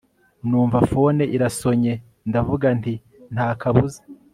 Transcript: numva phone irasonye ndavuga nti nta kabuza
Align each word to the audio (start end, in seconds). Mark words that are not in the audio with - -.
numva 0.47 0.77
phone 0.91 1.23
irasonye 1.35 1.93
ndavuga 2.29 2.67
nti 2.79 2.93
nta 3.33 3.47
kabuza 3.61 4.01